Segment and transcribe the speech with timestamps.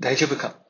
[0.00, 0.63] 大丈夫か？